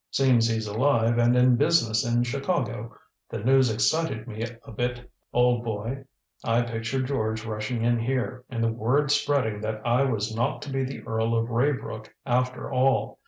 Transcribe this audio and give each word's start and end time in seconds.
"Seems 0.09 0.47
he's 0.47 0.65
alive 0.65 1.19
and 1.19 1.35
in 1.37 1.57
business 1.57 2.03
in 2.03 2.23
Chicago. 2.23 2.91
The 3.29 3.37
news 3.37 3.69
excited 3.71 4.25
me 4.27 4.43
a 4.65 4.71
bit, 4.71 5.11
old 5.31 5.63
boy. 5.63 6.05
I 6.43 6.63
pictured 6.63 7.05
George 7.05 7.45
rushing 7.45 7.83
in 7.83 7.99
here, 7.99 8.43
and 8.49 8.63
the 8.63 8.71
word 8.73 9.11
spreading 9.11 9.61
that 9.61 9.79
I 9.85 10.05
was 10.05 10.35
not 10.35 10.63
to 10.63 10.71
be 10.71 10.83
the 10.83 11.03
Earl 11.03 11.35
of 11.37 11.49
Raybrook, 11.51 12.11
after 12.25 12.71
all. 12.73 13.19